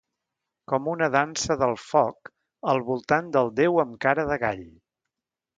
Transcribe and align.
Com 0.71 0.87
una 0.93 1.09
dansa 1.15 1.57
del 1.65 1.75
foc, 1.83 2.33
al 2.73 2.83
voltant 2.89 3.31
del 3.39 3.55
déu 3.63 3.81
amb 3.85 4.03
cara 4.07 4.29
de 4.33 4.43
gall. 4.47 4.69